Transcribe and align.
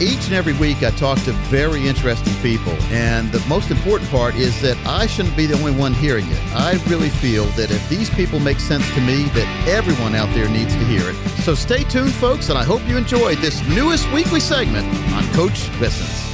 Each 0.00 0.24
and 0.24 0.32
every 0.32 0.54
week, 0.54 0.82
I 0.82 0.92
talk 0.92 1.18
to 1.24 1.32
very 1.50 1.86
interesting 1.86 2.32
people, 2.40 2.72
and 2.90 3.30
the 3.30 3.46
most 3.46 3.70
important 3.70 4.10
part 4.10 4.34
is 4.34 4.58
that 4.62 4.78
I 4.86 5.06
shouldn't 5.06 5.36
be 5.36 5.44
the 5.44 5.58
only 5.58 5.72
one 5.72 5.92
hearing 5.92 6.24
it. 6.26 6.38
I 6.54 6.82
really 6.88 7.10
feel 7.10 7.44
that 7.48 7.70
if 7.70 7.86
these 7.90 8.08
people 8.08 8.40
make 8.40 8.60
sense 8.60 8.90
to 8.94 9.00
me, 9.02 9.24
that 9.34 9.68
everyone 9.68 10.14
out 10.14 10.32
there 10.32 10.48
needs 10.48 10.72
to 10.72 10.84
hear 10.86 11.10
it. 11.10 11.16
So 11.44 11.54
stay 11.54 11.84
tuned, 11.84 12.14
folks, 12.14 12.48
and 12.48 12.56
I 12.56 12.64
hope 12.64 12.80
you 12.88 12.96
enjoyed 12.96 13.38
this 13.38 13.62
newest 13.68 14.10
weekly 14.10 14.40
segment 14.40 14.86
on 15.12 15.22
Coach 15.34 15.68
Listens. 15.80 16.29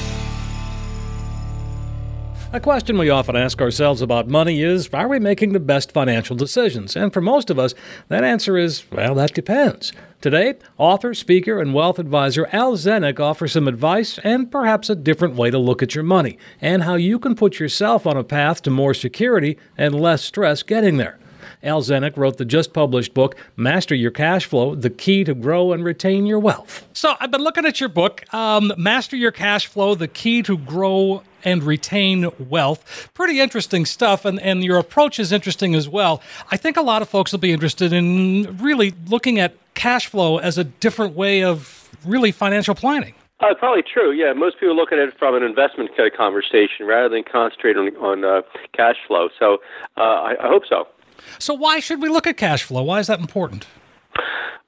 A 2.53 2.61
question 2.61 2.97
we 2.97 3.11
often 3.11 3.35
ask 3.35 3.61
ourselves 3.61 4.01
about 4.01 4.29
money 4.29 4.63
is 4.63 4.89
Are 4.95 5.09
we 5.09 5.19
making 5.19 5.53
the 5.53 5.61
best 5.61 5.91
financial 5.91 6.37
decisions? 6.37 6.95
And 6.95 7.13
for 7.13 7.21
most 7.21 7.51
of 7.51 7.59
us, 7.59 7.75
that 8.07 8.23
answer 8.23 8.57
is 8.57 8.85
Well, 8.93 9.17
that 9.17 9.35
depends. 9.35 9.93
Today, 10.21 10.55
author, 10.79 11.13
speaker, 11.13 11.61
and 11.61 11.75
wealth 11.75 11.99
advisor 11.99 12.49
Al 12.53 12.75
Zdenek 12.75 13.19
offers 13.19 13.53
some 13.53 13.67
advice 13.67 14.19
and 14.23 14.51
perhaps 14.51 14.89
a 14.89 14.95
different 14.95 15.35
way 15.35 15.51
to 15.51 15.59
look 15.59 15.83
at 15.83 15.97
your 15.97 16.05
money 16.05 16.39
and 16.61 16.85
how 16.85 16.95
you 16.95 17.19
can 17.19 17.35
put 17.35 17.59
yourself 17.59 18.07
on 18.07 18.17
a 18.17 18.25
path 18.25 18.63
to 18.63 18.71
more 18.71 18.95
security 18.95 19.59
and 19.77 20.01
less 20.01 20.23
stress 20.23 20.63
getting 20.63 20.99
there. 20.99 21.19
Al 21.63 21.83
Zdenek 21.83 22.17
wrote 22.17 22.37
the 22.37 22.45
just 22.45 22.73
published 22.73 23.15
book, 23.15 23.37
Master 23.57 23.95
Your 23.95 24.11
Cash 24.11 24.47
Flow 24.47 24.75
The 24.75 24.91
Key 24.91 25.25
to 25.25 25.35
Grow 25.35 25.73
and 25.73 25.85
Retain 25.85 26.27
Your 26.27 26.39
Wealth. 26.39 26.87
So, 26.93 27.15
I've 27.21 27.31
been 27.31 27.43
looking 27.43 27.67
at 27.67 27.81
your 27.81 27.89
book, 27.89 28.23
um, 28.33 28.73
Master 28.77 29.17
Your 29.17 29.33
Cash 29.33 29.67
Flow 29.67 29.95
The 29.95 30.09
Key 30.09 30.43
to 30.43 30.57
Grow 30.59 31.23
and 31.45 31.63
retain 31.63 32.29
wealth. 32.39 33.11
Pretty 33.15 33.41
interesting 33.41 33.87
stuff, 33.87 34.25
and, 34.25 34.41
and 34.41 34.65
your 34.65 34.79
approach 34.79 35.19
is 35.19 35.33
interesting 35.33 35.75
as 35.75 35.89
well. 35.89 36.21
I 36.51 36.57
think 36.57 36.77
a 36.77 36.83
lot 36.83 37.03
of 37.03 37.09
folks 37.09 37.33
will 37.33 37.39
be 37.39 37.53
interested 37.53 37.93
in 37.93 38.59
really 38.61 38.93
looking 39.07 39.39
at 39.39 39.55
cash 39.75 40.09
flow 40.09 40.39
as 40.39 40.59
a 40.59 40.65
different 40.65 41.15
way 41.15 41.45
of 41.45 41.89
really 42.05 42.33
financial 42.33 42.75
planning. 42.75 43.15
Uh, 43.41 43.55
probably 43.55 43.83
true. 43.83 44.13
Yeah, 44.13 44.33
most 44.33 44.59
people 44.59 44.75
look 44.75 44.93
at 44.93 44.99
it 44.99 45.13
from 45.19 45.35
an 45.35 45.43
investment 45.43 45.91
kind 45.95 46.11
of 46.11 46.17
conversation 46.17 46.87
rather 46.87 47.11
than 47.11 47.23
concentrate 47.23 47.77
on, 47.77 47.95
on 47.97 48.25
uh, 48.25 48.43
cash 48.73 48.97
flow. 49.07 49.29
So 49.39 49.59
uh, 49.97 50.01
I, 50.01 50.37
I, 50.43 50.49
hope 50.49 50.63
so. 50.67 50.89
So 51.39 51.55
why 51.55 51.81
should 51.81 52.03
we 52.03 52.09
look 52.09 52.27
at 52.27 52.37
cash 52.37 52.63
flow? 52.63 52.83
Why 52.83 52.99
is 53.01 53.07
that 53.07 53.21
important? 53.21 53.67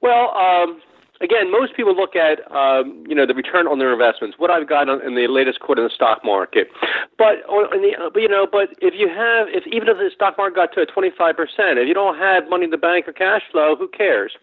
Well, 0.01 0.35
um, 0.37 0.81
again, 1.21 1.51
most 1.51 1.75
people 1.75 1.95
look 1.95 2.15
at 2.15 2.39
um, 2.51 3.03
you 3.07 3.15
know 3.15 3.25
the 3.25 3.33
return 3.33 3.67
on 3.67 3.79
their 3.79 3.91
investments, 3.91 4.37
what 4.37 4.49
I've 4.49 4.67
got 4.67 4.89
in 4.89 5.15
the 5.15 5.27
latest 5.27 5.59
quarter 5.59 5.81
in 5.81 5.87
the 5.87 5.93
stock 5.93 6.23
market. 6.23 6.67
But 7.17 7.43
in 7.73 7.81
the, 7.81 7.93
you 8.15 8.27
know, 8.27 8.47
but 8.49 8.69
if 8.79 8.93
you 8.95 9.07
have, 9.09 9.47
if 9.49 9.67
even 9.67 9.87
if 9.87 9.97
the 9.97 10.09
stock 10.13 10.37
market 10.37 10.55
got 10.55 10.73
to 10.73 10.81
a 10.81 10.85
25 10.85 11.35
percent, 11.35 11.79
if 11.79 11.87
you 11.87 11.93
don't 11.93 12.17
have 12.17 12.49
money 12.49 12.65
in 12.65 12.71
the 12.71 12.77
bank 12.77 13.07
or 13.07 13.13
cash 13.13 13.43
flow, 13.51 13.75
who 13.75 13.87
cares? 13.87 14.33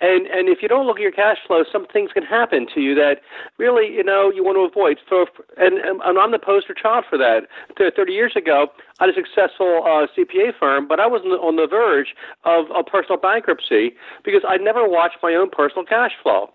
And 0.00 0.26
and 0.26 0.48
if 0.48 0.62
you 0.62 0.68
don't 0.68 0.86
look 0.86 0.96
at 0.96 1.02
your 1.02 1.12
cash 1.12 1.38
flow, 1.46 1.64
some 1.70 1.86
things 1.86 2.10
can 2.12 2.24
happen 2.24 2.66
to 2.74 2.80
you 2.80 2.94
that 2.94 3.20
really 3.58 3.92
you 3.92 4.04
know 4.04 4.30
you 4.30 4.44
want 4.44 4.56
to 4.56 4.66
avoid. 4.66 4.98
So 5.08 5.26
and, 5.58 5.78
and 5.78 6.18
I'm 6.18 6.30
the 6.30 6.38
poster 6.38 6.74
child 6.74 7.04
for 7.08 7.18
that. 7.18 7.46
30 7.78 8.12
years 8.12 8.32
ago, 8.36 8.68
I 9.00 9.06
had 9.06 9.10
a 9.10 9.18
successful 9.18 9.82
uh, 9.84 10.06
CPA 10.14 10.52
firm, 10.58 10.86
but 10.86 11.00
I 11.00 11.06
was 11.06 11.22
on 11.22 11.56
the 11.56 11.66
verge 11.66 12.14
of 12.44 12.66
a 12.74 12.84
personal 12.84 13.18
bankruptcy 13.18 13.94
because 14.24 14.42
I 14.46 14.56
never 14.56 14.88
watched 14.88 15.16
my 15.22 15.34
own 15.34 15.50
personal 15.50 15.84
cash 15.84 16.11
flow. 16.22 16.50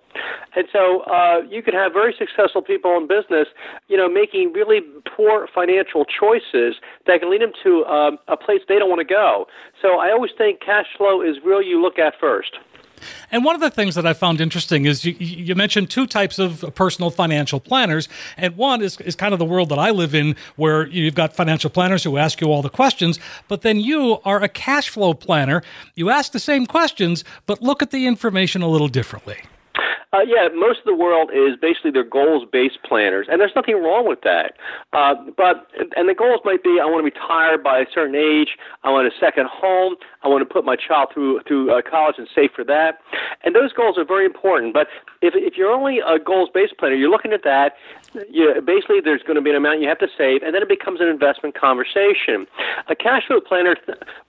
And 0.55 0.65
so 0.73 1.01
uh, 1.01 1.41
you 1.49 1.61
could 1.61 1.73
have 1.73 1.93
very 1.93 2.15
successful 2.17 2.61
people 2.61 2.97
in 2.97 3.07
business, 3.07 3.47
you 3.87 3.97
know, 3.97 4.09
making 4.09 4.53
really 4.53 4.81
poor 5.15 5.47
financial 5.53 6.05
choices 6.05 6.75
that 7.05 7.19
can 7.19 7.29
lead 7.29 7.41
them 7.41 7.51
to 7.63 7.85
um, 7.85 8.17
a 8.27 8.35
place 8.35 8.61
they 8.67 8.79
don't 8.79 8.89
want 8.89 8.99
to 8.99 9.13
go. 9.13 9.45
So 9.81 9.99
I 9.99 10.11
always 10.11 10.31
think 10.37 10.59
cash 10.61 10.87
flow 10.97 11.21
is 11.21 11.37
real 11.45 11.61
you 11.61 11.81
look 11.81 11.99
at 11.99 12.13
first. 12.19 12.57
And 13.31 13.43
one 13.43 13.55
of 13.55 13.61
the 13.61 13.69
things 13.69 13.95
that 13.95 14.05
I 14.05 14.13
found 14.13 14.41
interesting 14.41 14.85
is 14.85 15.05
you, 15.05 15.13
you, 15.19 15.55
mentioned 15.55 15.89
two 15.89 16.07
types 16.07 16.39
of 16.39 16.73
personal 16.75 17.09
financial 17.09 17.59
planners. 17.59 18.07
And 18.37 18.55
one 18.55 18.81
is, 18.81 18.99
is 19.01 19.15
kind 19.15 19.33
of 19.33 19.39
the 19.39 19.45
world 19.45 19.69
that 19.69 19.79
I 19.79 19.91
live 19.91 20.13
in, 20.13 20.35
where 20.55 20.87
you've 20.87 21.15
got 21.15 21.35
financial 21.35 21.69
planners 21.69 22.03
who 22.03 22.17
ask 22.17 22.41
you 22.41 22.47
all 22.47 22.61
the 22.61 22.69
questions, 22.69 23.19
but 23.47 23.61
then 23.61 23.79
you 23.79 24.19
are 24.23 24.41
a 24.41 24.49
cash 24.49 24.89
flow 24.89 25.13
planner. 25.13 25.63
You 25.95 26.09
ask 26.09 26.31
the 26.31 26.39
same 26.39 26.65
questions, 26.65 27.23
but 27.45 27.61
look 27.61 27.81
at 27.81 27.91
the 27.91 28.05
information 28.07 28.61
a 28.61 28.67
little 28.67 28.87
differently. 28.87 29.37
Uh, 30.13 30.21
yeah, 30.25 30.47
most 30.55 30.79
of 30.79 30.85
the 30.85 30.95
world 30.95 31.29
is 31.33 31.57
basically 31.61 31.91
they're 31.91 32.03
goals-based 32.03 32.79
planners, 32.87 33.27
and 33.29 33.41
there's 33.41 33.51
nothing 33.55 33.75
wrong 33.75 34.07
with 34.07 34.21
that. 34.21 34.53
Uh, 34.93 35.13
but 35.35 35.67
and 35.97 36.07
the 36.07 36.13
goals 36.13 36.39
might 36.45 36.63
be 36.63 36.79
I 36.81 36.85
want 36.85 37.01
to 37.01 37.03
retire 37.03 37.57
by 37.57 37.79
a 37.79 37.85
certain 37.93 38.15
age, 38.15 38.57
I 38.83 38.89
want 38.89 39.05
a 39.05 39.15
second 39.19 39.47
home, 39.51 39.95
I 40.23 40.29
want 40.29 40.47
to 40.47 40.53
put 40.53 40.63
my 40.63 40.77
child 40.77 41.09
through 41.13 41.41
through 41.45 41.71
uh, 41.71 41.81
college 41.81 42.15
and 42.17 42.27
save 42.33 42.51
for 42.55 42.63
that, 42.63 42.99
and 43.43 43.53
those 43.53 43.73
goals 43.73 43.97
are 43.97 44.05
very 44.05 44.25
important. 44.25 44.73
But 44.73 44.87
if 45.21 45.33
if 45.35 45.57
you're 45.57 45.71
only 45.71 45.99
a 45.99 46.17
goals-based 46.19 46.77
planner, 46.77 46.95
you're 46.95 47.11
looking 47.11 47.33
at 47.33 47.43
that. 47.43 47.75
You, 48.31 48.61
basically, 48.65 49.01
there's 49.03 49.21
going 49.23 49.35
to 49.35 49.41
be 49.41 49.49
an 49.49 49.57
amount 49.57 49.81
you 49.81 49.89
have 49.89 49.99
to 49.99 50.07
save, 50.17 50.41
and 50.41 50.55
then 50.55 50.61
it 50.61 50.69
becomes 50.69 51.01
an 51.01 51.07
investment 51.07 51.53
conversation. 51.53 52.47
A 52.87 52.95
cash 52.95 53.27
flow 53.27 53.41
planner, 53.41 53.75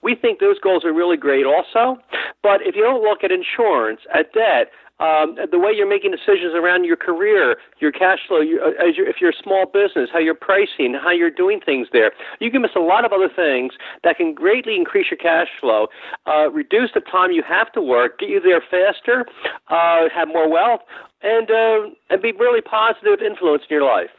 we 0.01 0.13
think 0.13 0.39
those 0.39 0.59
goals 0.59 0.83
are 0.83 0.93
really 0.93 1.17
great 1.17 1.45
also. 1.45 1.97
But 2.43 2.61
if 2.61 2.75
you 2.75 2.83
don't 2.83 3.01
look 3.01 3.23
at 3.23 3.31
insurance, 3.31 4.01
at 4.13 4.33
debt, 4.33 4.71
um, 4.99 5.37
the 5.51 5.59
way 5.59 5.71
you're 5.71 5.89
making 5.89 6.11
decisions 6.11 6.53
around 6.53 6.83
your 6.83 6.97
career, 6.97 7.57
your 7.79 7.91
cash 7.91 8.19
flow, 8.27 8.41
you, 8.41 8.61
uh, 8.61 8.69
as 8.83 8.95
if 8.97 9.17
you're 9.21 9.31
a 9.31 9.41
small 9.43 9.65
business, 9.65 10.09
how 10.11 10.19
you're 10.19 10.35
pricing, 10.35 10.93
how 10.93 11.11
you're 11.11 11.31
doing 11.31 11.59
things 11.59 11.87
there. 11.93 12.11
You 12.39 12.51
can 12.51 12.61
miss 12.61 12.71
a 12.75 12.81
lot 12.81 13.05
of 13.05 13.13
other 13.13 13.29
things 13.33 13.73
that 14.03 14.17
can 14.17 14.33
greatly 14.33 14.75
increase 14.75 15.07
your 15.09 15.17
cash 15.17 15.47
flow, 15.59 15.87
uh, 16.27 16.49
reduce 16.51 16.91
the 16.93 17.01
time 17.01 17.31
you 17.31 17.43
have 17.43 17.71
to 17.73 17.81
work, 17.81 18.19
get 18.19 18.29
you 18.29 18.39
there 18.39 18.61
faster, 18.61 19.25
uh, 19.69 20.09
have 20.13 20.27
more 20.27 20.49
wealth, 20.49 20.81
and 21.21 21.49
uh, 21.49 21.89
and 22.09 22.21
be 22.21 22.31
really 22.33 22.61
positive 22.61 23.21
influence 23.21 23.63
in 23.69 23.75
your 23.75 23.85
life. 23.85 24.09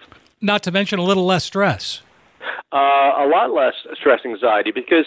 Not 0.40 0.62
to 0.64 0.70
mention 0.70 0.98
a 0.98 1.02
little 1.02 1.26
less 1.26 1.44
stress. 1.44 2.02
Uh, 2.72 3.24
a 3.24 3.26
lot 3.26 3.50
less 3.52 3.74
stress 3.98 4.20
anxiety 4.24 4.70
because 4.70 5.06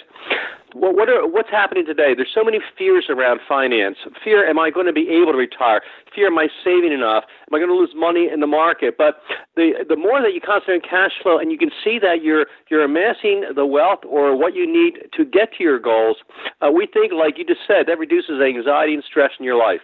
well, 0.76 0.94
what 0.94 1.10
are, 1.10 1.28
what's 1.28 1.50
happening 1.50 1.86
today? 1.86 2.14
There's 2.16 2.32
so 2.34 2.44
many 2.44 2.60
fears 2.78 3.06
around 3.10 3.42
finance. 3.48 3.98
Fear, 4.24 4.48
am 4.48 4.58
I 4.58 4.70
going 4.70 4.88
to 4.88 4.94
be 4.94 5.10
able 5.10 5.32
to 5.32 5.38
retire? 5.38 5.82
Fear, 6.14 6.28
am 6.28 6.38
I 6.38 6.48
saving 6.64 6.92
enough? 6.92 7.26
Am 7.48 7.56
I 7.56 7.60
going 7.60 7.70
to 7.70 7.76
lose 7.76 7.94
money 7.96 8.30
in 8.32 8.40
the 8.40 8.48
market? 8.48 8.98
But 8.98 9.22
the 9.56 9.86
the 9.88 9.96
more 9.96 10.22
that 10.22 10.34
you 10.34 10.42
concentrate 10.42 10.84
on 10.84 10.90
cash 10.90 11.12
flow, 11.22 11.38
and 11.38 11.52
you 11.52 11.58
can 11.58 11.72
see 11.84 12.00
that 12.00 12.24
you're 12.24 12.48
you're 12.70 12.84
amassing 12.84 13.46
the 13.56 13.66
wealth 13.66 14.00
or 14.04 14.36
what 14.36 14.56
you 14.56 14.66
need 14.66 15.10
to 15.14 15.26
get 15.26 15.54
to 15.58 15.64
your 15.64 15.80
goals, 15.80 16.18
uh, 16.62 16.72
we 16.72 16.88
think, 16.88 17.14
like 17.14 17.38
you 17.38 17.46
just 17.46 17.62
said, 17.68 17.86
that 17.88 18.00
reduces 18.00 18.42
anxiety 18.42 18.94
and 18.94 19.04
stress 19.04 19.32
in 19.40 19.46
your 19.46 19.58
life. 19.58 19.82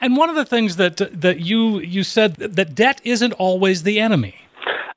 And 0.00 0.16
one 0.16 0.28
of 0.28 0.36
the 0.36 0.44
things 0.44 0.76
that 0.76 0.96
that 0.98 1.40
you 1.40 1.80
you 1.80 2.02
said 2.02 2.36
that 2.36 2.74
debt 2.74 3.00
isn't 3.04 3.32
always 3.32 3.82
the 3.84 4.00
enemy. 4.00 4.45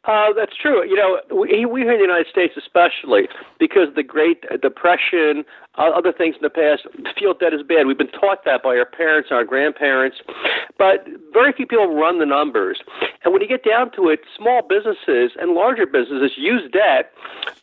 Uh, 0.06 0.32
that's 0.36 0.56
true. 0.56 0.88
You 0.88 0.96
know, 0.96 1.20
we, 1.36 1.66
we 1.66 1.82
here 1.82 1.92
in 1.92 1.98
the 1.98 2.06
United 2.06 2.28
States, 2.28 2.54
especially 2.58 3.28
because 3.60 3.94
the 3.96 4.04
Great 4.04 4.44
Depression, 4.62 5.44
other 5.80 6.12
things 6.12 6.36
in 6.36 6.42
the 6.42 6.50
past, 6.50 6.86
feel 7.18 7.34
debt 7.34 7.54
is 7.54 7.64
bad. 7.64 7.88
We've 7.88 7.98
been 7.98 8.12
taught 8.12 8.46
that 8.46 8.64
by 8.64 8.78
our 8.78 8.86
parents, 8.86 9.30
and 9.32 9.38
our 9.38 9.46
grandparents, 9.46 10.18
but 10.78 11.08
very 11.34 11.54
few 11.54 11.66
people 11.66 11.96
run 11.96 12.20
the 12.20 12.26
numbers. 12.26 12.80
And 13.24 13.34
when 13.34 13.42
you 13.42 13.48
get 13.48 13.64
down 13.64 13.92
to 13.94 14.10
it, 14.10 14.22
small 14.36 14.62
businesses 14.62 15.32
and 15.40 15.54
larger 15.54 15.86
businesses 15.86 16.32
use 16.38 16.70
debt 16.72 17.12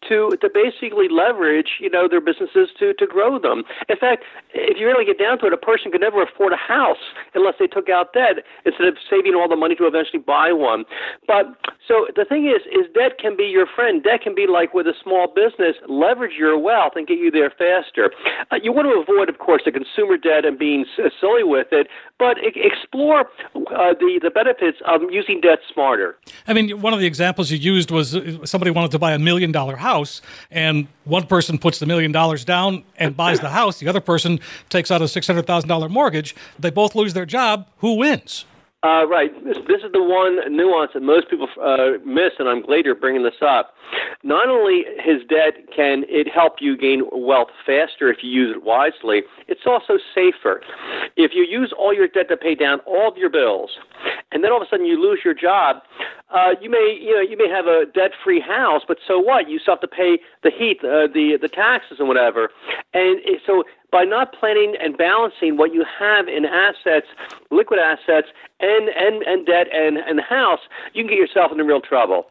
to 0.09 0.37
to 0.41 0.51
basically 0.53 1.09
leverage, 1.09 1.79
you 1.81 1.91
know, 1.91 2.09
their 2.09 2.21
businesses 2.21 2.69
to 2.79 2.95
to 2.95 3.07
grow 3.07 3.39
them. 3.39 3.65
In 3.89 3.97
fact, 3.97 4.25
if 4.55 4.79
you 4.79 4.87
really 4.87 5.05
get 5.05 5.19
down 5.19 5.39
to 5.41 5.47
it, 5.47 5.53
a 5.53 5.57
person 5.57 5.91
could 5.91 6.01
never 6.01 6.23
afford 6.23 6.53
a 6.53 6.57
house 6.57 7.03
unless 7.35 7.55
they 7.59 7.67
took 7.67 7.89
out 7.89 8.13
debt 8.13 8.45
instead 8.65 8.89
of 8.89 8.97
saving 9.09 9.35
all 9.35 9.49
the 9.49 9.57
money 9.57 9.75
to 9.77 9.87
eventually 9.87 10.21
buy 10.21 10.53
one. 10.53 10.85
But 11.27 11.47
so 11.87 12.07
the 12.15 12.25
thing 12.25 12.47
is, 12.47 12.63
is 12.73 12.87
debt 12.95 13.19
can 13.19 13.37
be 13.37 13.45
your 13.45 13.67
friend. 13.67 14.03
Debt 14.03 14.23
can 14.23 14.35
be 14.35 14.47
like 14.47 14.75
with 14.75 14.87
a 14.87 14.95
small 15.03 15.27
business, 15.27 15.77
leverage 15.89 16.37
your 16.39 16.59
wealth 16.59 16.93
and 16.97 17.07
get 17.07 17.19
you 17.19 17.31
there 17.31 17.51
faster. 17.51 18.06
Uh, 18.51 18.57
you 18.63 18.73
want 18.73 18.87
to 18.89 19.01
avoid, 19.01 19.29
of 19.29 19.39
course, 19.39 19.63
the 19.65 19.73
consumer 19.73 20.17
debt 20.17 20.45
and 20.45 20.59
being 20.59 20.85
silly 21.21 21.43
with 21.43 21.69
it, 21.73 21.89
but 22.19 22.37
explore 22.39 23.21
uh, 23.21 23.95
the 23.99 24.21
the 24.23 24.31
benefits 24.31 24.79
of 24.87 25.03
using 25.11 25.41
debt 25.41 25.59
smarter. 25.73 26.17
I 26.47 26.53
mean, 26.53 26.81
one 26.81 26.93
of 26.93 27.01
the 27.01 27.07
examples 27.07 27.51
you 27.51 27.59
used 27.59 27.91
was 27.91 28.15
uh, 28.17 28.45
somebody 28.45 28.71
wanted 28.71 28.91
to 28.93 28.99
buy 28.99 29.13
a 29.13 29.19
million 29.19 29.53
dollar 29.53 29.77
house, 29.77 30.23
and 30.51 30.89
one 31.05 31.27
person 31.27 31.59
puts 31.59 31.79
the 31.79 31.87
million 31.87 32.13
dollars 32.13 32.45
down 32.45 32.85
and 32.97 33.17
buys 33.17 33.41
the 33.41 33.51
house. 33.51 33.79
The 33.79 33.89
other 33.89 34.01
person 34.01 34.41
takes 34.69 34.91
out 34.91 35.03
a 35.03 35.09
six 35.09 35.27
hundred 35.27 35.47
thousand 35.47 35.69
dollar 35.69 35.89
mortgage. 35.89 36.35
They 36.59 36.71
both 36.71 36.95
lose 36.95 37.15
their 37.15 37.27
job. 37.27 37.69
Who 37.79 37.95
wins? 37.95 38.45
Uh, 38.83 39.07
right. 39.09 39.33
This, 39.45 39.57
this 39.67 39.83
is 39.83 39.91
the 39.93 40.03
one 40.03 40.39
nuance 40.55 40.93
that 40.95 41.03
most 41.03 41.31
people 41.31 41.49
uh, 41.61 41.99
miss, 42.05 42.33
and 42.39 42.49
I'm 42.49 42.63
glad 42.63 42.85
you're 42.85 42.95
bringing 42.95 43.25
this 43.25 43.41
up. 43.41 43.75
Not 44.23 44.49
only 44.49 44.85
his 45.03 45.23
debt 45.29 45.55
can 45.75 46.05
it 46.09 46.29
help 46.33 46.57
you 46.61 46.77
gain 46.77 47.05
wealth 47.11 47.49
faster 47.65 48.11
if 48.13 48.19
you 48.23 48.31
use 48.31 48.55
it 48.55 48.63
wisely, 48.63 49.23
it's 49.49 49.63
also 49.67 49.95
safer. 50.15 50.61
If 51.17 51.33
you 51.35 51.45
use 51.45 51.73
all 51.77 51.93
your 51.95 52.07
debt 52.07 52.29
to 52.29 52.37
pay 52.37 52.55
down 52.55 52.81
all 52.81 53.09
of 53.09 53.17
your 53.17 53.31
bills, 53.31 53.71
and 54.37 54.45
then 54.45 54.53
all 54.53 54.61
of 54.61 54.67
a 54.67 54.69
sudden 54.69 54.85
you 54.85 55.01
lose 55.01 55.21
your 55.25 55.33
job, 55.33 55.79
uh, 56.29 56.51
you 56.61 56.69
may 56.69 56.99
you 57.01 57.15
know 57.15 57.23
you 57.23 57.39
may 57.39 57.49
have 57.49 57.67
a 57.67 57.87
debt 57.87 58.11
free 58.23 58.39
house, 58.39 58.83
but 58.87 58.99
so 59.09 59.19
what? 59.19 59.49
You 59.49 59.59
still 59.59 59.73
have 59.73 59.81
to 59.81 59.89
pay 59.89 60.19
the 60.43 60.51
heat, 60.51 60.81
uh, 60.85 61.09
the 61.09 61.39
the 61.41 61.49
taxes, 61.49 61.97
and 61.99 62.07
whatever. 62.07 62.51
And 62.93 63.19
so 63.47 63.65
by 63.91 64.05
not 64.05 64.35
planning 64.35 64.75
and 64.79 64.95
balancing 64.99 65.57
what 65.57 65.73
you 65.73 65.87
have 65.99 66.29
in 66.29 66.45
assets, 66.45 67.07
liquid 67.51 67.81
assets, 67.81 68.29
and 68.61 68.91
and 68.91 69.23
and 69.23 69.47
debt 69.47 69.69
and 69.73 69.97
and 69.97 70.19
the 70.19 70.23
house, 70.23 70.61
you 70.93 71.03
can 71.03 71.09
get 71.09 71.19
yourself 71.19 71.51
into 71.51 71.65
real 71.65 71.81
trouble. 71.81 72.27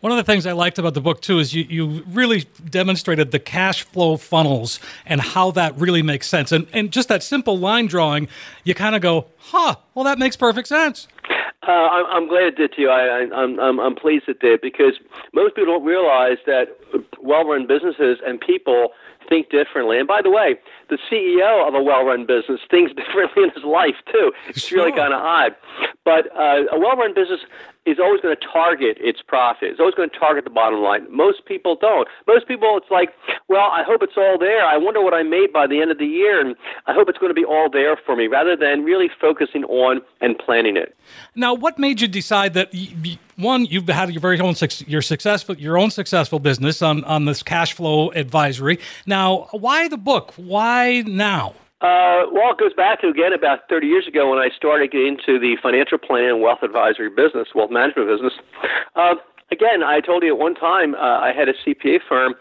One 0.00 0.12
of 0.12 0.18
the 0.18 0.24
things 0.24 0.44
I 0.44 0.52
liked 0.52 0.78
about 0.78 0.92
the 0.92 1.00
book 1.00 1.22
too 1.22 1.38
is 1.38 1.54
you, 1.54 1.64
you 1.64 2.04
really 2.08 2.44
demonstrated 2.68 3.30
the 3.30 3.38
cash 3.38 3.82
flow 3.82 4.18
funnels 4.18 4.78
and 5.06 5.22
how 5.22 5.52
that 5.52 5.74
really 5.78 6.02
makes 6.02 6.26
sense. 6.26 6.52
And 6.52 6.66
and 6.74 6.92
just 6.92 7.08
that 7.08 7.22
simple 7.22 7.58
line 7.58 7.86
drawing, 7.86 8.28
you 8.64 8.74
kind 8.74 8.94
of 8.94 9.00
go, 9.00 9.28
huh, 9.38 9.76
well 9.94 10.04
that 10.04 10.18
makes 10.18 10.36
perfect 10.36 10.68
sense. 10.68 11.08
Uh, 11.66 11.70
I'm, 11.72 12.06
I'm 12.06 12.28
glad 12.28 12.44
it 12.44 12.56
did 12.56 12.72
too. 12.76 12.88
I, 12.88 13.06
I, 13.06 13.34
I'm, 13.34 13.58
I'm, 13.58 13.80
I'm 13.80 13.94
pleased 13.94 14.28
it 14.28 14.40
did 14.40 14.60
because 14.60 14.94
most 15.32 15.56
people 15.56 15.74
don't 15.74 15.84
realize 15.84 16.38
that 16.46 16.68
well-run 17.20 17.66
businesses 17.66 18.18
and 18.24 18.40
people 18.40 18.90
think 19.28 19.50
differently. 19.50 19.98
And 19.98 20.06
by 20.06 20.22
the 20.22 20.30
way, 20.30 20.56
the 20.88 20.98
CEO 21.10 21.66
of 21.66 21.74
a 21.74 21.82
well-run 21.82 22.26
business 22.26 22.60
thinks 22.70 22.92
differently 22.96 23.44
in 23.44 23.50
his 23.50 23.64
life 23.64 23.96
too. 24.12 24.32
It's 24.48 24.66
sure. 24.66 24.78
really 24.78 24.92
kind 24.92 25.12
of 25.12 25.20
odd. 25.20 25.56
But 26.06 26.30
uh, 26.38 26.70
a 26.70 26.78
well-run 26.78 27.14
business 27.14 27.40
is 27.84 27.98
always 27.98 28.20
going 28.20 28.36
to 28.36 28.46
target 28.46 28.96
its 29.00 29.20
profit. 29.26 29.70
It's 29.70 29.80
always 29.80 29.96
going 29.96 30.08
to 30.08 30.16
target 30.16 30.44
the 30.44 30.50
bottom 30.50 30.80
line. 30.80 31.04
Most 31.10 31.44
people 31.46 31.74
don't. 31.74 32.06
Most 32.28 32.46
people, 32.46 32.78
it's 32.80 32.90
like, 32.92 33.10
well, 33.48 33.68
I 33.72 33.82
hope 33.82 34.04
it's 34.04 34.16
all 34.16 34.38
there. 34.38 34.64
I 34.64 34.76
wonder 34.76 35.02
what 35.02 35.14
I 35.14 35.24
made 35.24 35.52
by 35.52 35.66
the 35.66 35.82
end 35.82 35.90
of 35.90 35.98
the 35.98 36.06
year, 36.06 36.40
and 36.40 36.54
I 36.86 36.94
hope 36.94 37.08
it's 37.08 37.18
going 37.18 37.30
to 37.30 37.34
be 37.34 37.44
all 37.44 37.68
there 37.68 37.96
for 38.06 38.14
me, 38.14 38.28
rather 38.28 38.54
than 38.54 38.84
really 38.84 39.10
focusing 39.20 39.64
on 39.64 40.00
and 40.20 40.38
planning 40.38 40.76
it. 40.76 40.96
Now, 41.34 41.54
what 41.54 41.76
made 41.76 42.00
you 42.00 42.06
decide 42.06 42.54
that? 42.54 42.72
one, 43.36 43.66
you've 43.66 43.88
had 43.88 44.10
your 44.12 44.20
very 44.20 44.40
own 44.40 44.54
your 44.86 45.02
successful 45.02 45.56
your 45.56 45.76
own 45.76 45.90
successful 45.90 46.38
business 46.38 46.82
on 46.82 47.04
on 47.04 47.24
this 47.26 47.42
cash 47.42 47.72
flow 47.74 48.10
advisory. 48.12 48.78
Now, 49.06 49.48
why 49.50 49.88
the 49.88 49.98
book? 49.98 50.32
Why 50.36 51.02
now? 51.06 51.54
Uh, 51.80 52.24
well, 52.32 52.52
it 52.52 52.58
goes 52.58 52.72
back 52.72 53.02
to 53.02 53.08
again 53.08 53.34
about 53.34 53.68
30 53.68 53.86
years 53.86 54.06
ago 54.06 54.30
when 54.30 54.38
I 54.38 54.48
started 54.56 54.90
getting 54.90 55.18
into 55.18 55.38
the 55.38 55.56
financial 55.62 55.98
planning 55.98 56.30
and 56.30 56.40
wealth 56.40 56.62
advisory 56.62 57.10
business, 57.10 57.48
wealth 57.54 57.70
management 57.70 58.08
business. 58.08 58.32
Uh, 58.94 59.16
again, 59.52 59.82
I 59.82 60.00
told 60.00 60.22
you 60.22 60.32
at 60.32 60.38
one 60.38 60.54
time 60.54 60.94
uh, 60.94 60.98
I 61.20 61.32
had 61.36 61.50
a 61.50 61.52
CPA 61.52 62.00
firm, 62.08 62.34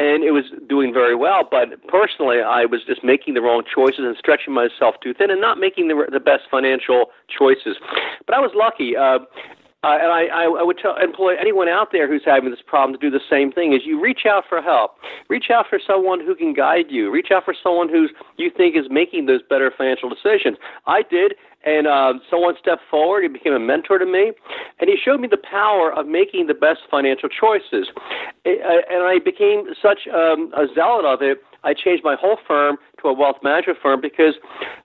and 0.00 0.24
it 0.24 0.32
was 0.32 0.44
doing 0.68 0.92
very 0.92 1.14
well. 1.14 1.46
But 1.48 1.86
personally, 1.86 2.40
I 2.40 2.64
was 2.64 2.80
just 2.84 3.04
making 3.04 3.34
the 3.34 3.42
wrong 3.42 3.62
choices 3.62 4.00
and 4.00 4.16
stretching 4.16 4.52
myself 4.52 4.96
too 5.02 5.14
thin, 5.14 5.30
and 5.30 5.40
not 5.40 5.58
making 5.58 5.86
the 5.86 6.06
the 6.10 6.20
best 6.20 6.44
financial 6.50 7.06
choices. 7.28 7.76
But 8.26 8.34
I 8.34 8.40
was 8.40 8.50
lucky. 8.54 8.96
Uh, 8.96 9.20
uh, 9.82 9.96
and 9.96 10.12
I, 10.12 10.26
I, 10.26 10.44
I 10.44 10.62
would 10.62 10.76
tell, 10.76 10.96
employ 10.96 11.36
anyone 11.40 11.68
out 11.68 11.88
there 11.90 12.06
who's 12.06 12.22
having 12.24 12.50
this 12.50 12.60
problem 12.66 12.98
to 12.98 13.00
do 13.00 13.10
the 13.10 13.24
same 13.30 13.50
thing: 13.50 13.72
is 13.72 13.80
you 13.84 14.00
reach 14.00 14.26
out 14.28 14.44
for 14.48 14.60
help, 14.60 14.96
reach 15.28 15.46
out 15.50 15.66
for 15.70 15.80
someone 15.84 16.20
who 16.20 16.34
can 16.34 16.52
guide 16.52 16.86
you, 16.90 17.10
reach 17.10 17.28
out 17.32 17.44
for 17.44 17.54
someone 17.62 17.88
who's 17.88 18.10
you 18.36 18.50
think 18.54 18.76
is 18.76 18.84
making 18.90 19.26
those 19.26 19.40
better 19.48 19.72
financial 19.76 20.10
decisions. 20.10 20.58
I 20.86 21.00
did, 21.02 21.32
and 21.64 21.86
uh, 21.86 22.14
someone 22.28 22.54
stepped 22.60 22.82
forward. 22.90 23.22
He 23.22 23.28
became 23.28 23.54
a 23.54 23.58
mentor 23.58 23.98
to 23.98 24.06
me, 24.06 24.32
and 24.80 24.90
he 24.90 24.96
showed 25.02 25.20
me 25.20 25.28
the 25.28 25.38
power 25.38 25.92
of 25.92 26.06
making 26.06 26.46
the 26.46 26.54
best 26.54 26.80
financial 26.90 27.28
choices. 27.28 27.88
And 28.44 29.02
I 29.04 29.18
became 29.24 29.64
such 29.80 30.08
um, 30.12 30.52
a 30.56 30.66
zealot 30.74 31.04
of 31.04 31.22
it. 31.22 31.38
I 31.62 31.74
changed 31.74 32.04
my 32.04 32.16
whole 32.18 32.38
firm 32.46 32.76
to 33.02 33.08
a 33.08 33.12
wealth 33.12 33.36
management 33.42 33.78
firm 33.82 34.00
because 34.00 34.34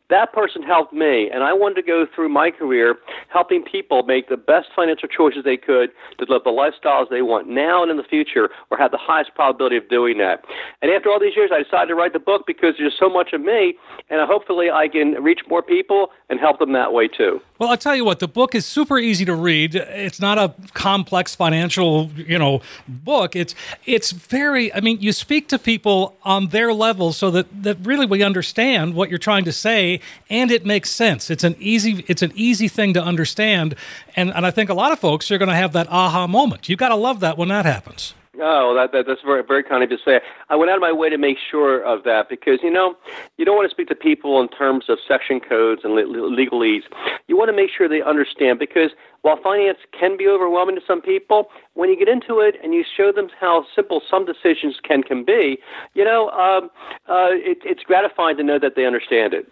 that 0.10 0.34
person 0.34 0.62
helped 0.62 0.94
me, 0.94 1.32
and 1.32 1.44
I 1.44 1.54
wanted 1.54 1.76
to 1.76 1.82
go 1.82 2.06
through 2.14 2.30
my 2.30 2.52
career 2.52 2.96
helping 3.30 3.64
people 3.64 4.04
make 4.04 4.30
the 4.30 4.38
best 4.38 4.68
financial 4.76 5.10
choices 5.10 5.44
they 5.44 5.58
could 5.58 5.90
to 6.20 6.26
live 6.30 6.44
the 6.44 6.52
lifestyles 6.52 7.10
they 7.10 7.24
want 7.24 7.48
now 7.48 7.82
and 7.82 7.90
in 7.90 7.98
the 7.98 8.04
future, 8.04 8.50
or 8.70 8.78
have 8.78 8.92
the 8.92 9.00
highest 9.00 9.34
probability 9.34 9.78
of 9.78 9.90
doing 9.90 10.20
that. 10.20 10.46
And 10.84 10.92
after 10.92 11.10
all 11.10 11.20
these 11.20 11.36
years, 11.36 11.50
I 11.52 11.64
decided 11.64 11.88
to 11.88 11.96
write 11.96 12.14
the 12.14 12.20
book 12.20 12.44
because 12.46 12.76
there's 12.78 12.96
so 13.00 13.10
much 13.10 13.34
of 13.34 13.42
me, 13.42 13.76
and 14.10 14.22
hopefully 14.28 14.70
I 14.70 14.88
can 14.88 15.24
reach 15.24 15.42
more 15.50 15.64
people 15.64 16.12
and 16.30 16.40
help 16.40 16.60
them 16.60 16.74
that 16.74 16.94
way 16.94 17.08
too. 17.08 17.42
Well, 17.58 17.70
I'll 17.70 17.78
tell 17.78 17.96
you 17.96 18.06
what, 18.06 18.20
the 18.20 18.28
book 18.28 18.54
is 18.54 18.66
super 18.66 19.00
easy 19.00 19.26
to 19.26 19.34
read. 19.34 19.76
It's 19.76 20.20
not 20.20 20.38
a 20.38 20.54
complex 20.74 21.34
financial, 21.34 22.12
you 22.16 22.38
know, 22.38 22.62
book. 22.88 23.36
It's 23.36 23.56
it's 23.86 24.12
very. 24.12 24.74
I 24.74 24.82
mean, 24.82 25.00
you 25.00 25.14
speak 25.14 25.48
to 25.50 25.58
people 25.58 26.16
on 26.24 26.50
their 26.50 26.74
level 26.74 27.14
so 27.14 27.32
that 27.32 27.48
that 27.64 27.78
really 27.82 28.05
we 28.06 28.24
understand 28.24 28.94
what 28.94 29.10
you're 29.10 29.20
trying 29.20 29.46
to 29.46 29.52
say 29.52 30.00
and 30.30 30.52
it 30.52 30.66
makes 30.66 30.90
sense. 30.90 31.30
It's 31.30 31.44
an 31.44 31.56
easy 31.60 32.06
it's 32.08 32.22
an 32.22 32.32
easy 32.36 32.68
thing 32.68 32.94
to 32.94 33.04
understand, 33.04 33.76
and 34.16 34.34
and 34.34 34.46
I 34.46 34.52
think 34.52 34.70
a 34.70 34.74
lot 34.74 34.92
of 34.92 35.00
folks 35.00 35.32
are 35.32 35.38
going 35.38 35.50
to 35.50 35.56
have 35.56 35.74
that 35.74 35.88
aha 35.90 36.28
moment. 36.28 36.70
You've 36.70 36.80
got 36.80 36.90
to 36.90 36.96
love 36.96 37.20
that 37.22 37.38
when 37.38 37.50
that 37.50 37.66
happens. 37.66 38.14
Oh, 38.42 38.74
that, 38.76 38.92
that 38.92 39.06
that's 39.08 39.22
very 39.22 39.44
very 39.44 39.64
kind 39.64 39.84
of 39.84 39.90
you 39.90 39.98
to 39.98 40.04
say. 40.04 40.20
I 40.50 40.56
went 40.56 40.70
out 40.70 40.76
of 40.76 40.82
my 40.82 40.92
way 40.92 41.10
to 41.10 41.18
make 41.18 41.38
sure 41.40 41.82
of 41.82 42.04
that 42.04 42.28
because 42.30 42.60
you 42.62 42.72
know 42.72 42.96
you 43.38 43.46
don't 43.46 43.56
want 43.56 43.70
to 43.70 43.74
speak 43.74 43.88
to 43.88 43.96
people 43.96 44.42
in 44.42 44.50
terms 44.50 44.86
of 44.90 44.98
section 45.08 45.40
codes 45.40 45.82
and 45.84 45.94
legalese. 45.94 46.84
You 47.28 47.38
want 47.38 47.50
to 47.50 47.56
make 47.56 47.70
sure 47.76 47.88
they 47.88 48.02
understand 48.02 48.60
because 48.60 48.92
while 49.26 49.42
finance 49.42 49.80
can 49.92 50.16
be 50.18 50.28
overwhelming 50.28 50.76
to 50.76 50.82
some 50.86 51.02
people, 51.02 51.50
when 51.74 51.90
you 51.90 51.98
get 51.98 52.08
into 52.08 52.42
it 52.42 52.58
and 52.64 52.76
you 52.76 52.84
show 52.96 53.12
them 53.12 53.28
how 53.40 53.66
simple 53.76 54.00
some 54.08 54.24
decisions 54.24 54.80
can 54.88 55.02
can 55.02 55.26
be, 55.26 55.58
you 55.96 56.04
know, 56.04 56.30
um, 56.30 56.70
uh, 57.10 57.30
it, 57.32 57.58
it's 57.66 57.82
gratifying 57.82 58.38
to 58.38 58.44
know 58.44 58.60
that 58.60 58.76
they 58.76 58.86
understand 58.86 59.34
it. 59.34 59.52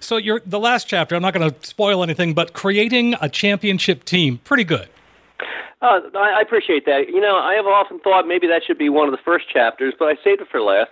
So, 0.00 0.20
the 0.44 0.58
last 0.58 0.86
chapter. 0.86 1.14
I'm 1.14 1.22
not 1.22 1.32
going 1.32 1.50
to 1.50 1.66
spoil 1.66 2.02
anything, 2.02 2.34
but 2.34 2.52
creating 2.52 3.14
a 3.22 3.30
championship 3.30 4.04
team, 4.04 4.36
pretty 4.44 4.64
good. 4.64 4.90
Uh, 5.82 6.00
I 6.16 6.40
appreciate 6.40 6.86
that. 6.86 7.08
You 7.08 7.20
know, 7.20 7.36
I 7.36 7.54
have 7.54 7.66
often 7.66 8.00
thought 8.00 8.26
maybe 8.26 8.46
that 8.46 8.62
should 8.66 8.78
be 8.78 8.88
one 8.88 9.08
of 9.08 9.12
the 9.12 9.20
first 9.22 9.44
chapters, 9.52 9.92
but 9.98 10.06
I 10.06 10.14
saved 10.24 10.40
it 10.40 10.48
for 10.50 10.62
last. 10.62 10.88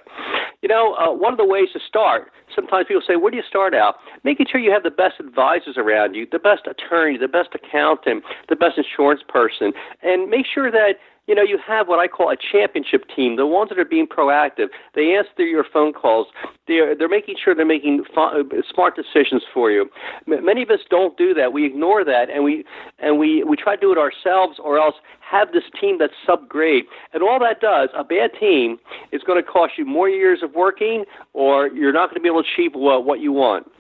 You 0.60 0.69
know, 0.69 0.94
uh, 0.94 1.10
one 1.12 1.32
of 1.32 1.38
the 1.38 1.46
ways 1.46 1.69
to 1.72 1.81
start, 1.81 2.31
sometimes 2.54 2.86
people 2.88 3.02
say, 3.06 3.16
where 3.16 3.31
do 3.31 3.38
you 3.38 3.42
start 3.48 3.75
out? 3.75 3.96
Making 4.25 4.46
sure 4.50 4.60
you 4.60 4.70
have 4.72 4.82
the 4.82 4.90
best 4.90 5.20
advisors 5.20 5.76
around 5.78 6.14
you, 6.14 6.26
the 6.31 6.38
best 6.38 6.66
attorney, 6.66 7.16
the 7.16 7.28
best 7.28 7.48
accountant, 7.54 8.25
the 8.48 8.56
best 8.56 8.76
insurance 8.76 9.22
person, 9.26 9.72
and 10.02 10.28
make 10.28 10.44
sure 10.44 10.70
that 10.70 10.96
you 11.26 11.35
know, 11.35 11.43
you 11.43 11.59
have 11.67 11.88
what 11.88 11.99
I 11.99 12.09
call 12.09 12.31
a 12.31 12.37
championship 12.37 13.05
team, 13.15 13.37
the 13.37 13.47
ones 13.47 13.71
that 13.71 13.79
are 13.79 13.85
being 13.85 14.06
proactive. 14.06 14.69
They 14.94 15.15
answer 15.15 15.44
your 15.44 15.65
phone 15.65 15.93
calls. 15.93 16.26
They're, 16.67 16.94
they're 16.94 17.09
making 17.09 17.37
sure 17.43 17.55
they're 17.55 17.65
making 17.65 18.05
uh, 18.17 18.43
smart 18.73 18.97
decisions 18.97 19.43
for 19.53 19.71
you. 19.71 19.91
Many 20.26 20.62
of 20.62 20.71
us 20.71 20.81
don't 20.91 21.17
do 21.17 21.32
that. 21.35 21.53
We 21.53 21.65
ignore 21.65 22.05
that, 22.05 22.31
and 22.31 22.44
we 22.44 22.65
and 22.99 23.19
we 23.19 23.44
we 23.44 23.56
try 23.56 23.76
to 23.76 23.81
do 23.81 23.93
it 23.93 23.99
ourselves, 23.99 24.59
or 24.62 24.79
else 24.79 24.94
have 25.21 25.53
this 25.53 25.65
team 25.81 25.99
that's 25.99 26.12
subgrade. 26.29 26.82
And 27.12 27.23
all 27.23 27.38
that 27.41 27.61
does, 27.61 27.88
a 27.97 28.05
bad 28.05 28.31
team, 28.38 28.79
is 29.11 29.23
going 29.23 29.43
to 29.43 29.49
cost 29.49 29.73
you 29.79 29.85
more 29.85 30.09
years 30.09 30.43
of 30.43 30.55
working, 30.55 31.05
or 31.32 31.69
you're 31.69 31.93
not 31.93 32.11
going 32.11 32.17
to 32.17 32.20
be 32.20 32.29
able 32.29 32.43
to 32.43 32.49
achieve 32.49 32.73
what, 32.75 33.05
what 33.05 33.20
you 33.20 33.32
want. 33.32 33.70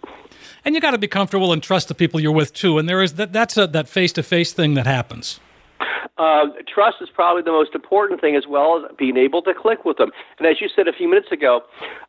And 0.64 0.74
you 0.74 0.80
got 0.80 0.92
to 0.92 0.98
be 0.98 1.06
comfortable 1.06 1.52
and 1.52 1.62
trust 1.62 1.88
the 1.88 1.94
people 1.94 2.20
you're 2.20 2.32
with 2.32 2.52
too. 2.52 2.78
And 2.78 2.88
there 2.88 3.02
is 3.02 3.14
that 3.14 3.32
that's 3.32 3.56
a, 3.56 3.66
that 3.68 3.88
face 3.88 4.12
to 4.14 4.22
face 4.22 4.52
thing 4.52 4.74
that 4.74 4.86
happens. 4.86 5.40
Uh, 6.18 6.46
trust 6.72 6.96
is 7.00 7.08
probably 7.12 7.42
the 7.42 7.52
most 7.52 7.74
important 7.74 8.20
thing, 8.20 8.36
as 8.36 8.44
well 8.48 8.76
as 8.76 8.96
being 8.96 9.16
able 9.16 9.42
to 9.42 9.54
click 9.54 9.84
with 9.84 9.96
them. 9.96 10.10
And 10.38 10.46
as 10.46 10.60
you 10.60 10.68
said 10.74 10.88
a 10.88 10.92
few 10.92 11.08
minutes 11.08 11.32
ago, 11.32 11.62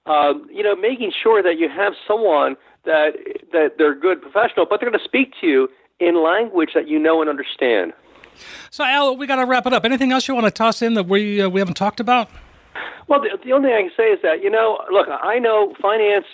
um, 0.05 0.47
you 0.51 0.63
know, 0.63 0.75
making 0.75 1.11
sure 1.11 1.41
that 1.41 1.57
you 1.57 1.69
have 1.69 1.93
someone 2.07 2.55
that 2.85 3.13
that 3.51 3.73
they're 3.77 3.95
good 3.95 4.21
professional, 4.21 4.65
but 4.65 4.79
they're 4.79 4.89
going 4.89 4.99
to 4.99 5.05
speak 5.05 5.33
to 5.41 5.47
you 5.47 5.69
in 5.99 6.21
language 6.21 6.71
that 6.75 6.87
you 6.87 6.99
know 6.99 7.21
and 7.21 7.29
understand. 7.29 7.93
So, 8.69 8.83
Al, 8.83 9.15
we 9.15 9.27
got 9.27 9.37
to 9.37 9.45
wrap 9.45 9.65
it 9.65 9.73
up. 9.73 9.85
Anything 9.85 10.11
else 10.11 10.27
you 10.27 10.35
want 10.35 10.45
to 10.45 10.51
toss 10.51 10.81
in 10.81 10.93
that 10.95 11.07
we 11.07 11.41
uh, 11.41 11.49
we 11.49 11.59
haven't 11.59 11.75
talked 11.75 11.99
about? 11.99 12.29
Well, 13.07 13.21
the, 13.21 13.37
the 13.43 13.51
only 13.53 13.69
thing 13.69 13.75
I 13.77 13.81
can 13.81 13.91
say 13.95 14.09
is 14.09 14.19
that 14.23 14.41
you 14.41 14.49
know, 14.49 14.79
look, 14.91 15.07
I 15.09 15.37
know 15.37 15.75
finance 15.79 16.25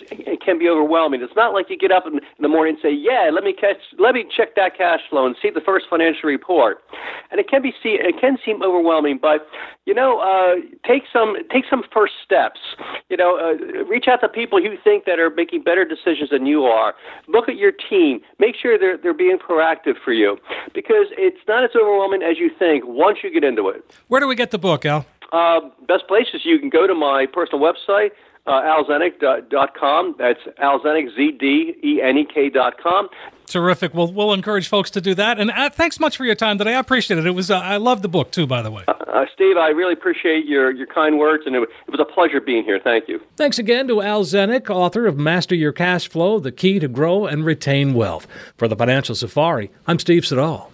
can 0.44 0.58
be 0.58 0.68
overwhelming. 0.68 1.20
It's 1.20 1.36
not 1.36 1.52
like 1.52 1.68
you 1.68 1.76
get 1.76 1.92
up 1.92 2.06
in 2.06 2.20
the 2.40 2.48
morning 2.48 2.74
and 2.74 2.82
say, 2.82 2.92
"Yeah, 2.92 3.30
let 3.32 3.44
me 3.44 3.52
catch, 3.52 3.76
let 3.98 4.14
me 4.14 4.24
check 4.24 4.56
that 4.56 4.76
cash 4.76 5.00
flow 5.10 5.26
and 5.26 5.36
see 5.40 5.50
the 5.50 5.60
first 5.60 5.86
financial 5.90 6.28
report," 6.28 6.82
and 7.30 7.38
it 7.38 7.48
can 7.48 7.60
be 7.60 7.72
see, 7.82 8.00
it 8.00 8.18
can 8.18 8.38
seem 8.44 8.62
overwhelming. 8.62 9.18
But 9.20 9.46
you 9.84 9.92
know, 9.92 10.20
uh, 10.20 10.60
take 10.86 11.02
some 11.12 11.36
take 11.52 11.64
some 11.68 11.82
first 11.92 12.14
steps. 12.24 12.60
You 13.10 13.18
know, 13.18 13.36
uh, 13.36 13.84
reach 13.84 14.06
out 14.08 14.22
to 14.22 14.28
people 14.28 14.58
you 14.58 14.78
think 14.82 15.04
that 15.04 15.18
are 15.18 15.28
making 15.28 15.64
better 15.64 15.84
decisions 15.84 16.30
than 16.30 16.46
you 16.46 16.64
are. 16.64 16.94
Look 17.28 17.50
at 17.50 17.56
your 17.56 17.72
team. 17.72 18.20
Make 18.38 18.56
sure 18.56 18.78
they're 18.78 18.96
they're 18.96 19.12
being 19.12 19.36
proactive 19.36 19.96
for 20.02 20.14
you 20.14 20.38
because 20.72 21.06
it's 21.18 21.44
not 21.46 21.64
as 21.64 21.70
overwhelming 21.76 22.22
as 22.22 22.38
you 22.38 22.50
think 22.58 22.84
once 22.86 23.18
you 23.22 23.30
get 23.30 23.44
into 23.44 23.68
it. 23.68 23.84
Where 24.08 24.20
do 24.20 24.26
we 24.26 24.34
get 24.34 24.52
the 24.52 24.58
book, 24.58 24.86
Al? 24.86 25.04
Uh, 25.32 25.60
best 25.88 26.06
places 26.06 26.42
you 26.44 26.58
can 26.58 26.68
go 26.68 26.86
to 26.86 26.94
my 26.94 27.26
personal 27.32 27.60
website, 27.60 28.10
uh, 28.46 28.62
alzdenek.com. 28.62 30.16
That's 30.18 30.40
alzdenek, 30.62 31.14
Z-D-E-N-E-K 31.16 32.50
dot 32.50 32.74
com. 32.82 33.08
Terrific. 33.46 33.92
Well, 33.92 34.10
we'll 34.10 34.32
encourage 34.32 34.68
folks 34.68 34.90
to 34.92 35.00
do 35.00 35.14
that. 35.14 35.38
And 35.38 35.50
uh, 35.50 35.68
thanks 35.70 36.00
much 36.00 36.16
for 36.16 36.24
your 36.24 36.34
time 36.34 36.56
today. 36.58 36.74
I 36.74 36.78
appreciate 36.78 37.18
it. 37.18 37.26
It 37.26 37.32
was 37.32 37.50
uh, 37.50 37.58
I 37.58 37.76
love 37.76 38.00
the 38.02 38.08
book 38.08 38.30
too, 38.30 38.46
by 38.46 38.62
the 38.62 38.70
way. 38.70 38.84
Uh, 38.88 38.92
uh, 38.92 39.26
Steve, 39.34 39.58
I 39.58 39.68
really 39.68 39.92
appreciate 39.92 40.46
your, 40.46 40.70
your 40.70 40.86
kind 40.86 41.18
words, 41.18 41.44
and 41.46 41.54
it, 41.54 41.62
it 41.62 41.90
was 41.90 42.00
a 42.00 42.04
pleasure 42.10 42.40
being 42.40 42.64
here. 42.64 42.80
Thank 42.82 43.08
you. 43.08 43.20
Thanks 43.36 43.58
again 43.58 43.88
to 43.88 44.00
Al 44.00 44.24
Zdenek, 44.24 44.70
author 44.70 45.06
of 45.06 45.18
Master 45.18 45.54
Your 45.54 45.72
Cash 45.72 46.08
Flow: 46.08 46.38
The 46.38 46.52
Key 46.52 46.78
to 46.78 46.88
Grow 46.88 47.26
and 47.26 47.44
Retain 47.44 47.92
Wealth. 47.92 48.26
For 48.56 48.68
the 48.68 48.76
Financial 48.76 49.14
Safari, 49.14 49.70
I'm 49.86 49.98
Steve 49.98 50.24
Siddall. 50.24 50.71